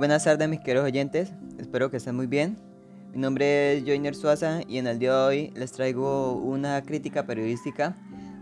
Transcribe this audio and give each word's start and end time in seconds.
buenas 0.00 0.24
tardes 0.24 0.48
mis 0.48 0.60
queridos 0.60 0.86
oyentes, 0.86 1.30
espero 1.58 1.90
que 1.90 1.98
estén 1.98 2.16
muy 2.16 2.26
bien. 2.26 2.56
Mi 3.12 3.20
nombre 3.20 3.76
es 3.76 3.84
Joiner 3.84 4.14
Suaza 4.14 4.62
y 4.66 4.78
en 4.78 4.86
el 4.86 4.98
día 4.98 5.12
de 5.12 5.26
hoy 5.26 5.52
les 5.54 5.72
traigo 5.72 6.32
una 6.32 6.80
crítica 6.80 7.26
periodística 7.26 7.94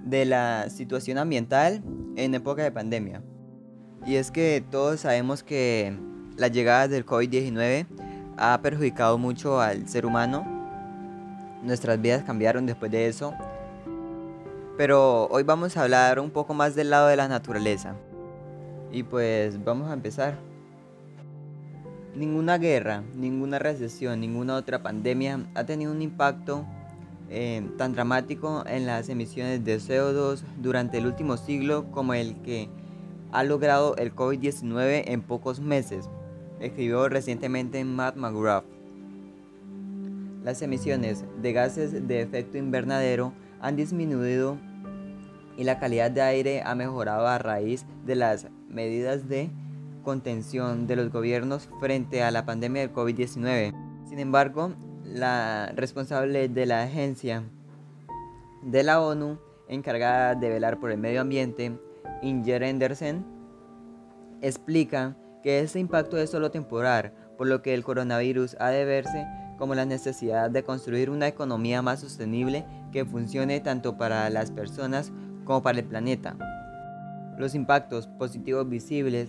de 0.05 0.25
la 0.25 0.71
situación 0.71 1.18
ambiental 1.18 1.82
en 2.14 2.35
época 2.36 2.63
de 2.63 2.71
pandemia. 2.71 3.23
Y 4.07 4.14
es 4.14 4.31
que 4.31 4.64
todos 4.71 5.00
sabemos 5.00 5.43
que 5.43 5.99
la 6.36 6.46
llegada 6.46 6.86
del 6.86 7.05
COVID-19 7.05 7.89
ha 8.36 8.61
perjudicado 8.63 9.18
mucho 9.18 9.61
al 9.61 9.89
ser 9.89 10.07
humano. 10.07 10.46
Nuestras 11.64 12.00
vidas 12.00 12.22
cambiaron 12.22 12.67
después 12.67 12.93
de 12.93 13.09
eso. 13.09 13.35
Pero 14.77 15.27
hoy 15.27 15.43
vamos 15.43 15.77
a 15.77 15.82
hablar 15.82 16.21
un 16.21 16.31
poco 16.31 16.54
más 16.54 16.77
del 16.77 16.90
lado 16.90 17.09
de 17.09 17.17
la 17.17 17.27
naturaleza. 17.27 17.96
Y 18.93 19.03
pues 19.03 19.64
vamos 19.64 19.90
a 19.90 19.95
empezar. 19.95 20.47
Ninguna 22.18 22.58
guerra, 22.58 23.04
ninguna 23.14 23.61
recesión, 23.61 24.21
ninguna 24.21 24.57
otra 24.57 24.82
pandemia 24.82 25.46
ha 25.54 25.63
tenido 25.63 25.93
un 25.93 26.03
impacto 26.03 26.67
eh, 27.31 27.64
tan 27.79 27.93
dramático 27.93 28.64
en 28.67 28.86
las 28.86 29.08
emisiones 29.08 29.64
de 29.64 29.77
CO2 29.77 30.41
durante 30.61 30.99
el 30.99 31.07
último 31.07 31.36
siglo 31.36 31.93
como 31.93 32.14
el 32.14 32.34
que 32.42 32.69
ha 33.31 33.44
logrado 33.44 33.94
el 33.98 34.17
COVID-19 34.17 35.05
en 35.06 35.22
pocos 35.22 35.61
meses, 35.61 36.11
escribió 36.58 37.08
recientemente 37.08 37.84
Matt 37.84 38.17
McGrath. 38.17 38.64
Las 40.42 40.61
emisiones 40.61 41.25
de 41.41 41.53
gases 41.53 42.08
de 42.08 42.20
efecto 42.20 42.58
invernadero 42.58 43.33
han 43.61 43.77
disminuido 43.77 44.58
y 45.56 45.62
la 45.62 45.78
calidad 45.78 46.11
de 46.11 46.22
aire 46.22 46.62
ha 46.64 46.75
mejorado 46.75 47.28
a 47.28 47.39
raíz 47.39 47.86
de 48.05 48.16
las 48.16 48.48
medidas 48.69 49.28
de 49.28 49.50
contención 50.09 50.87
de 50.87 50.97
los 50.97 51.12
gobiernos 51.12 51.69
frente 51.81 52.23
a 52.23 52.31
la 52.31 52.47
pandemia 52.47 52.81
del 52.81 52.95
COVID-19. 52.95 53.75
Sin 54.09 54.19
embargo, 54.19 54.73
la 55.05 55.70
responsable 55.77 56.48
de 56.48 56.64
la 56.64 56.83
agencia 56.83 57.42
de 58.62 58.83
la 58.84 59.03
ONU 59.03 59.39
encargada 59.69 60.34
de 60.34 60.48
velar 60.48 60.81
por 60.81 60.92
el 60.92 60.97
medio 60.97 61.20
ambiente, 61.20 61.79
Inger 62.23 62.64
Andersen, 62.64 63.23
explica 64.41 65.14
que 65.42 65.61
ese 65.61 65.79
impacto 65.79 66.17
es 66.17 66.31
solo 66.31 66.51
temporal, 66.51 67.12
por 67.36 67.47
lo 67.47 67.61
que 67.61 67.75
el 67.75 67.84
coronavirus 67.84 68.56
ha 68.61 68.70
de 68.70 68.86
verse 68.86 69.27
como 69.59 69.75
la 69.75 69.84
necesidad 69.84 70.51
de 70.51 70.62
construir 70.62 71.11
una 71.11 71.29
economía 71.29 71.83
más 71.83 72.01
sostenible 72.01 72.64
que 72.92 73.05
funcione 73.05 73.61
tanto 73.61 73.98
para 73.98 74.31
las 74.31 74.53
personas 74.53 75.12
como 75.45 75.62
para 75.62 75.81
el 75.81 75.84
planeta. 75.84 76.34
Los 77.36 77.55
impactos 77.55 78.06
positivos 78.06 78.67
visibles 78.70 79.29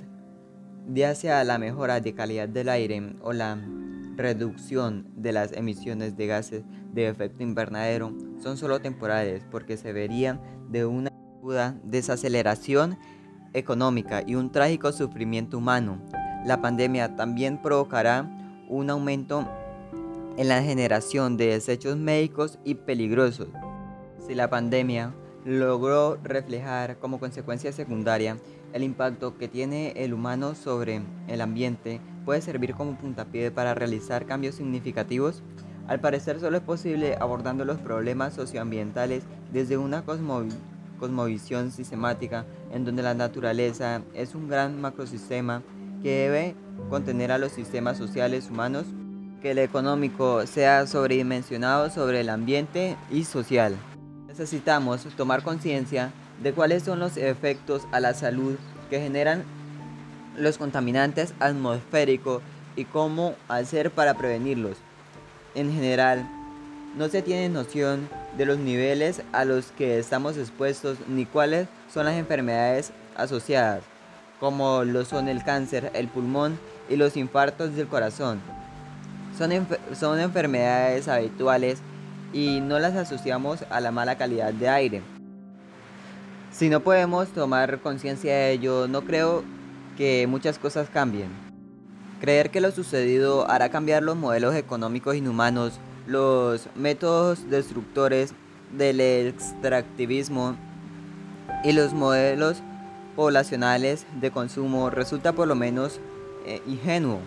de 0.90 1.06
hacia 1.06 1.44
la 1.44 1.59
mejora 1.59 2.02
de 2.02 2.16
calidad 2.16 2.50
del 2.50 2.68
aire 2.68 3.14
o 3.22 3.32
la 3.32 3.59
reducción 4.16 5.06
de 5.16 5.32
las 5.32 5.52
emisiones 5.54 6.18
de 6.18 6.26
gases 6.26 6.64
de 6.92 7.08
efecto 7.08 7.44
invernadero 7.44 8.12
son 8.42 8.58
solo 8.58 8.82
temporales 8.82 9.45
porque 9.52 9.78
se 9.78 9.94
verían 9.94 10.42
de 10.67 10.86
una 10.86 11.12
desaceleración 11.84 12.98
económica 13.54 14.23
y 14.26 14.34
un 14.34 14.52
trágico 14.52 14.92
sufrimiento 14.92 15.60
humano. 15.60 16.02
La 16.44 16.60
pandemia 16.60 17.16
también 17.16 17.62
provocará 17.62 18.28
un 18.67 18.90
aumento 18.90 19.48
en 20.38 20.48
la 20.48 20.64
generación 20.64 21.38
de 21.38 21.48
desechos 21.48 21.98
médicos 21.98 22.58
y 22.64 22.73
peligrosos. 22.73 23.50
Si 24.26 24.34
la 24.34 24.50
pandemia 24.50 25.14
logró 25.45 26.18
reflejar 26.23 26.98
como 26.98 27.20
consecuencia 27.20 27.72
secundaria 27.72 28.38
el 28.73 28.84
impacto 28.84 29.38
que 29.38 29.48
tiene 29.48 29.94
el 29.95 30.14
humano 30.14 30.54
sobre 30.54 31.02
el 31.28 31.42
ambiente 31.42 32.02
puede 32.26 32.42
servir 32.42 32.76
como 32.76 32.98
puntapié 32.98 33.50
para 33.50 33.73
realizar 33.73 34.26
cambios 34.26 34.55
significativos. 34.55 35.42
Al 35.88 36.00
parecer 36.00 36.39
solo 36.39 36.58
es 36.58 36.64
posible 36.64 37.17
abordando 37.20 37.66
los 37.66 37.80
problemas 37.80 38.36
socioambientales 38.36 39.23
desde 39.52 39.77
una 39.77 40.04
cosmovisión 41.00 41.71
sistemática 41.71 42.45
en 42.71 42.86
donde 42.86 43.02
la 43.02 43.16
naturaleza 43.16 44.04
es 44.14 44.36
un 44.36 44.48
gran 44.48 44.80
macrosistema 44.80 45.64
que 46.04 46.30
debe 46.30 46.56
contener 46.89 47.32
a 47.32 47.39
los 47.39 47.52
sistemas 47.52 47.98
sociales 47.98 48.50
humanos, 48.52 48.86
que 49.42 49.52
el 49.52 49.58
económico 49.58 50.45
sea 50.45 50.86
sobredimensionado 50.86 51.89
sobre 51.89 52.21
el 52.21 52.30
ambiente 52.30 52.95
y 53.10 53.23
social. 53.23 53.76
Necesitamos 54.39 55.02
tomar 55.17 55.44
conciencia 55.44 56.14
de 56.42 56.54
cuáles 56.54 56.83
son 56.83 57.00
los 57.00 57.17
efectos 57.17 57.86
a 57.92 58.00
la 58.00 58.14
salud 58.14 58.55
que 58.89 59.02
generan 59.02 59.44
los 60.38 60.58
contaminantes 60.58 61.33
atmosféricos 61.42 62.42
y 62.77 62.86
cómo 62.86 63.36
hacer 63.50 63.92
para 63.92 64.14
prevenirlos. 64.14 64.77
En 65.55 65.73
general, 65.73 66.26
no 66.95 67.10
se 67.10 67.22
tiene 67.22 67.50
noción 67.50 68.08
de 68.38 68.45
los 68.45 68.60
niveles 68.60 69.23
a 69.33 69.44
los 69.44 69.73
que 69.73 70.00
estamos 70.00 70.38
expuestos 70.38 70.98
ni 71.10 71.26
cuáles 71.26 71.67
son 71.94 72.06
las 72.06 72.16
enfermedades 72.16 72.94
asociadas, 73.17 73.83
como 74.39 74.86
lo 74.86 75.04
son 75.04 75.27
el 75.27 75.44
cáncer, 75.44 75.92
el 75.94 76.08
pulmón 76.08 76.58
y 76.89 76.95
los 76.95 77.17
infartos 77.17 77.76
del 77.76 77.89
corazón. 77.89 78.39
Son, 79.38 79.52
son 80.00 80.17
enfermedades 80.21 81.10
habituales 81.10 81.82
y 82.34 82.60
no 82.62 82.80
las 82.80 82.95
asociamos 82.95 83.64
a 83.70 83.80
la 83.80 83.92
mala 83.92 84.17
calidad 84.17 84.54
de 84.54 84.70
aire. 84.70 85.02
Si 86.52 86.70
no 86.70 86.82
podemos 86.82 87.30
tomar 87.30 87.80
conciencia 87.80 88.34
de 88.34 88.52
ello, 88.52 88.88
no 88.88 89.02
creo 89.04 89.44
que 89.98 90.28
muchas 90.28 90.60
cosas 90.60 90.89
cambien. 90.89 91.30
Creer 92.20 92.50
que 92.50 92.62
lo 92.62 92.72
sucedido 92.72 93.50
hará 93.50 93.70
cambiar 93.70 94.04
los 94.04 94.18
modelos 94.18 94.56
económicos 94.56 95.16
inhumanos, 95.16 95.80
los 96.06 96.68
métodos 96.76 97.50
destructores 97.50 98.34
del 98.78 99.00
extractivismo 99.00 100.56
y 101.64 101.72
los 101.72 101.94
modelos 101.94 102.62
poblacionales 103.16 104.06
de 104.20 104.32
consumo 104.32 104.89
resulta 104.89 105.34
por 105.34 105.48
lo 105.48 105.56
menos 105.56 106.00
eh, 106.45 106.62
ingenuo. 106.68 107.20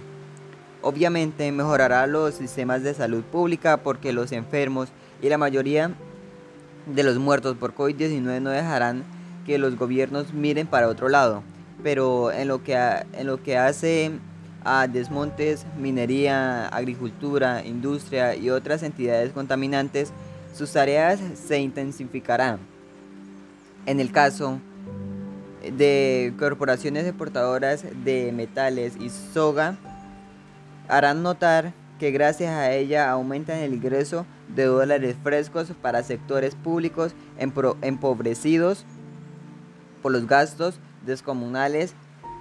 Obviamente 0.82 1.50
mejorará 1.52 2.06
los 2.06 2.34
sistemas 2.34 2.82
de 2.82 2.92
salud 2.92 3.22
pública 3.22 3.78
porque 3.78 4.12
los 4.12 4.32
enfermos 4.32 4.88
y 5.22 5.28
la 5.28 5.38
mayoría 5.38 5.92
de 6.86 7.02
los 7.04 7.18
muertos 7.18 7.56
por 7.56 7.74
COVID-19 7.74 8.40
no 8.40 8.50
dejarán 8.50 9.04
que 9.46 9.58
los 9.58 9.76
gobiernos 9.76 10.32
miren 10.32 10.66
para 10.66 10.88
otro 10.88 11.08
lado. 11.08 11.42
Pero 11.82 12.32
en 12.32 12.48
lo 12.48 12.62
que, 12.62 12.74
en 12.74 13.26
lo 13.26 13.42
que 13.42 13.56
hace 13.56 14.12
a 14.64 14.86
desmontes, 14.88 15.66
minería, 15.78 16.68
agricultura, 16.68 17.64
industria 17.64 18.34
y 18.34 18.50
otras 18.50 18.82
entidades 18.82 19.32
contaminantes, 19.32 20.12
sus 20.54 20.72
tareas 20.72 21.20
se 21.46 21.58
intensificarán. 21.58 22.58
En 23.86 24.00
el 24.00 24.12
caso 24.12 24.58
de 25.76 26.32
corporaciones 26.38 27.06
exportadoras 27.06 27.84
de 28.04 28.32
metales 28.32 28.94
y 29.00 29.10
soga, 29.10 29.76
harán 30.92 31.22
notar 31.22 31.72
que 31.98 32.10
gracias 32.10 32.50
a 32.50 32.70
ella 32.70 33.10
aumentan 33.10 33.60
el 33.60 33.72
ingreso 33.72 34.26
de 34.54 34.64
dólares 34.64 35.16
frescos 35.22 35.72
para 35.80 36.02
sectores 36.02 36.54
públicos 36.54 37.14
empobrecidos 37.38 38.84
por 40.02 40.12
los 40.12 40.26
gastos 40.26 40.78
descomunales 41.06 41.94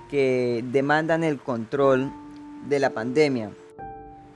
que 0.10 0.66
demandan 0.70 1.24
el 1.24 1.40
control 1.40 2.12
de 2.68 2.80
la 2.80 2.90
pandemia. 2.90 3.52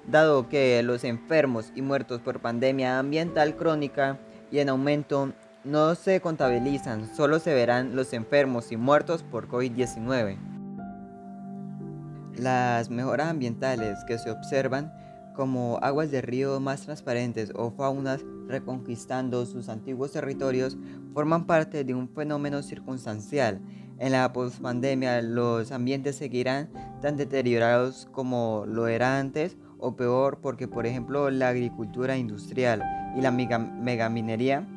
Dado 0.07 0.47
que 0.47 0.81
los 0.81 1.03
enfermos 1.03 1.73
y 1.75 1.81
muertos 1.81 2.21
por 2.21 2.39
pandemia 2.39 2.99
ambiental 2.99 3.57
crónica 3.57 4.17
y 4.49 4.59
en 4.59 4.69
aumento 4.69 5.33
no 5.65 5.93
se 5.95 6.21
contabilizan, 6.21 7.13
solo 7.17 7.39
se 7.39 7.53
verán 7.53 7.97
los 7.97 8.13
enfermos 8.13 8.71
y 8.71 8.77
muertos 8.77 9.23
por 9.23 9.49
COVID-19. 9.49 10.54
Las 12.37 12.89
mejoras 12.89 13.29
ambientales 13.29 14.03
que 14.05 14.17
se 14.17 14.29
observan 14.29 14.93
como 15.35 15.79
aguas 15.81 16.11
de 16.11 16.21
río 16.21 16.59
más 16.59 16.81
transparentes 16.81 17.51
o 17.55 17.71
faunas 17.71 18.25
reconquistando 18.47 19.45
sus 19.45 19.69
antiguos 19.69 20.11
territorios 20.11 20.77
forman 21.13 21.45
parte 21.45 21.83
de 21.83 21.93
un 21.93 22.09
fenómeno 22.09 22.61
circunstancial. 22.61 23.61
En 23.99 24.11
la 24.11 24.33
pospandemia 24.33 25.21
los 25.21 25.71
ambientes 25.71 26.17
seguirán 26.17 26.69
tan 27.01 27.15
deteriorados 27.15 28.07
como 28.11 28.65
lo 28.67 28.87
era 28.87 29.19
antes 29.19 29.57
o 29.77 29.95
peor 29.95 30.39
porque 30.41 30.67
por 30.67 30.85
ejemplo 30.85 31.29
la 31.29 31.49
agricultura 31.49 32.17
industrial 32.17 32.83
y 33.15 33.21
la 33.21 33.31
megaminería 33.31 34.67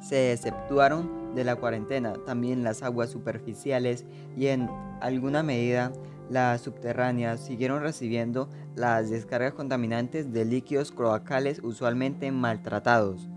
se 0.00 0.32
exceptuaron 0.32 1.34
de 1.34 1.44
la 1.44 1.56
cuarentena, 1.56 2.12
también 2.26 2.62
las 2.62 2.82
aguas 2.82 3.10
superficiales 3.10 4.04
y 4.36 4.48
en 4.48 4.68
alguna 5.00 5.42
medida 5.42 5.92
las 6.30 6.62
subterráneas 6.62 7.40
siguieron 7.40 7.82
recibiendo 7.82 8.48
las 8.74 9.10
descargas 9.10 9.54
contaminantes 9.54 10.32
de 10.32 10.44
líquidos 10.44 10.90
cloacales 10.90 11.60
usualmente 11.62 12.30
maltratados. 12.32 13.28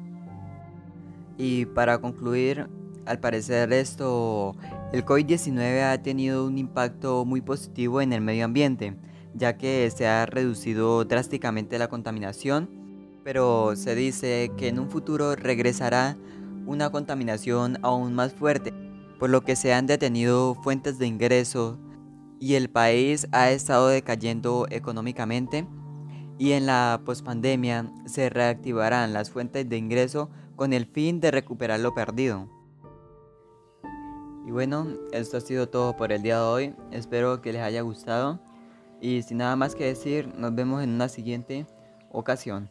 Y 1.37 1.65
para 1.65 1.99
concluir, 1.99 2.67
al 3.05 3.19
parecer 3.19 3.71
esto, 3.71 4.55
el 4.91 5.05
COVID-19 5.05 5.83
ha 5.83 6.01
tenido 6.01 6.45
un 6.45 6.57
impacto 6.57 7.25
muy 7.25 7.41
positivo 7.41 8.01
en 8.01 8.13
el 8.13 8.21
medio 8.21 8.45
ambiente. 8.45 8.95
ya 9.33 9.55
que 9.55 9.91
se 9.95 10.07
ha 10.07 10.25
reducido 10.25 11.05
drásticamente 11.05 11.77
la 11.77 11.89
contaminación, 11.89 12.69
pero 13.23 13.75
se 13.75 13.93
dice 13.93 14.51
que 14.57 14.67
en 14.67 14.79
un 14.79 14.89
futuro 14.89 15.35
regresará 15.35 16.17
una 16.65 16.89
contaminación 16.89 17.77
aún 17.83 18.15
más 18.15 18.33
fuerte, 18.33 18.73
por 19.19 19.29
lo 19.29 19.41
que 19.41 19.55
se 19.55 19.73
han 19.73 19.85
detenido 19.85 20.55
fuentes 20.55 20.97
de 20.97 21.05
ingreso 21.05 21.77
y 22.39 22.55
el 22.55 22.69
país 22.69 23.27
ha 23.31 23.51
estado 23.51 23.87
decayendo 23.87 24.67
económicamente 24.69 25.67
y 26.37 26.51
en 26.51 26.65
la 26.65 27.01
pospandemia 27.05 27.91
se 28.05 28.29
reactivarán 28.29 29.13
las 29.13 29.31
fuentes 29.31 29.67
de 29.67 29.77
ingreso 29.77 30.29
con 30.55 30.73
el 30.73 30.85
fin 30.85 31.19
de 31.19 31.31
recuperar 31.31 31.79
lo 31.79 31.93
perdido. 31.93 32.47
Y 34.45 34.51
bueno, 34.51 34.87
esto 35.11 35.37
ha 35.37 35.41
sido 35.41 35.67
todo 35.67 35.97
por 35.97 36.11
el 36.11 36.21
día 36.21 36.37
de 36.37 36.45
hoy. 36.45 36.75
Espero 36.91 37.41
que 37.41 37.51
les 37.51 37.61
haya 37.61 37.81
gustado. 37.81 38.39
Y 39.01 39.21
sin 39.23 39.37
nada 39.37 39.55
más 39.55 39.75
que 39.75 39.85
decir, 39.85 40.33
nos 40.37 40.55
vemos 40.55 40.83
en 40.83 40.91
una 40.91 41.09
siguiente 41.09 41.67
ocasión. 42.11 42.69